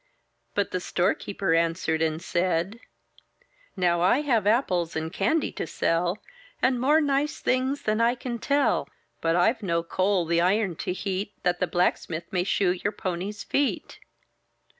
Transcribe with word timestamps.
But 0.55 0.71
the 0.71 0.79
storekeeper 0.79 1.53
answered 1.53 2.01
and 2.01 2.19
said:— 2.19 2.79
"Now 3.77 4.01
I 4.01 4.21
have 4.21 4.47
apples 4.47 4.95
and 4.95 5.13
candy 5.13 5.51
to 5.51 5.67
sell. 5.67 6.17
And 6.59 6.79
more 6.81 6.99
nice 6.99 7.39
things 7.39 7.83
than 7.83 8.01
I 8.01 8.15
can 8.15 8.39
tell; 8.39 8.89
But 9.21 9.35
I've 9.35 9.61
no 9.61 9.83
coal 9.83 10.25
the 10.25 10.41
iron 10.41 10.75
to 10.77 10.93
heat. 10.93 11.33
That 11.43 11.59
the 11.59 11.67
blacksmith 11.67 12.25
may 12.33 12.43
shoe 12.43 12.71
your 12.71 12.93
pony's 12.93 13.43
feet." 13.43 13.99